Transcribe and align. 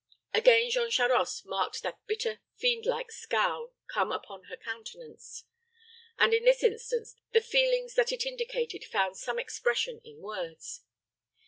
Again 0.33 0.71
Jean 0.71 0.89
Charost 0.89 1.45
marked 1.45 1.83
that 1.83 1.99
bitter, 2.07 2.39
fiend 2.55 2.87
like 2.87 3.11
scowl 3.11 3.75
come 3.87 4.11
upon 4.11 4.45
her 4.45 4.57
countenance, 4.57 5.43
and, 6.17 6.33
in 6.33 6.43
this 6.43 6.63
instance, 6.63 7.15
the 7.33 7.39
feelings 7.39 7.93
that 7.93 8.11
it 8.11 8.25
indicated 8.25 8.83
found 8.83 9.15
some 9.15 9.37
expression 9.37 10.01
in 10.03 10.17
words. 10.19 10.81